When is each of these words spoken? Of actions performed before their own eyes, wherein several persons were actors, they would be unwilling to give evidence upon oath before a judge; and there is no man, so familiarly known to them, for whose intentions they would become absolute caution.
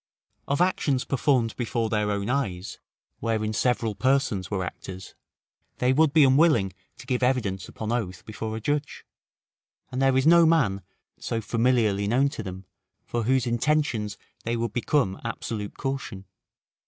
Of 0.47 0.61
actions 0.61 1.05
performed 1.05 1.55
before 1.57 1.87
their 1.91 2.09
own 2.09 2.27
eyes, 2.27 2.79
wherein 3.19 3.53
several 3.53 3.93
persons 3.93 4.49
were 4.49 4.63
actors, 4.63 5.13
they 5.77 5.93
would 5.93 6.11
be 6.11 6.23
unwilling 6.23 6.73
to 6.97 7.05
give 7.05 7.21
evidence 7.21 7.69
upon 7.69 7.91
oath 7.91 8.25
before 8.25 8.55
a 8.57 8.59
judge; 8.59 9.05
and 9.91 10.01
there 10.01 10.17
is 10.17 10.25
no 10.25 10.47
man, 10.47 10.81
so 11.19 11.39
familiarly 11.39 12.07
known 12.07 12.29
to 12.29 12.41
them, 12.41 12.65
for 13.05 13.25
whose 13.25 13.45
intentions 13.45 14.17
they 14.43 14.57
would 14.57 14.73
become 14.73 15.21
absolute 15.23 15.77
caution. 15.77 16.25